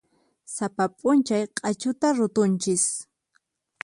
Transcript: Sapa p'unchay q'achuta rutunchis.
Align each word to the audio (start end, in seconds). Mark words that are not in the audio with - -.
Sapa 0.53 0.85
p'unchay 0.97 1.43
q'achuta 1.55 2.07
rutunchis. 2.19 2.85